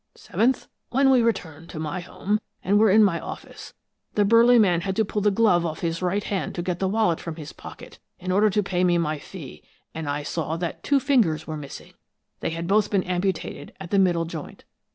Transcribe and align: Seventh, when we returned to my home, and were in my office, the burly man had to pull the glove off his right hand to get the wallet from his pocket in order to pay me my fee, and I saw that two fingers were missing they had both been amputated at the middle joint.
Seventh, 0.15 0.67
when 0.89 1.11
we 1.11 1.21
returned 1.21 1.69
to 1.69 1.77
my 1.79 1.99
home, 1.99 2.39
and 2.63 2.79
were 2.79 2.89
in 2.89 3.03
my 3.03 3.19
office, 3.19 3.75
the 4.15 4.25
burly 4.25 4.57
man 4.57 4.81
had 4.81 4.95
to 4.95 5.05
pull 5.05 5.21
the 5.21 5.29
glove 5.29 5.63
off 5.63 5.81
his 5.81 6.01
right 6.01 6.23
hand 6.23 6.55
to 6.55 6.63
get 6.63 6.79
the 6.79 6.87
wallet 6.87 7.19
from 7.19 7.35
his 7.35 7.53
pocket 7.53 7.99
in 8.17 8.31
order 8.31 8.49
to 8.49 8.63
pay 8.63 8.83
me 8.83 8.97
my 8.97 9.19
fee, 9.19 9.61
and 9.93 10.09
I 10.09 10.23
saw 10.23 10.57
that 10.57 10.81
two 10.83 10.99
fingers 10.99 11.45
were 11.45 11.55
missing 11.55 11.93
they 12.39 12.49
had 12.49 12.65
both 12.65 12.89
been 12.89 13.03
amputated 13.03 13.73
at 13.79 13.91
the 13.91 13.99
middle 13.99 14.25
joint. 14.25 14.63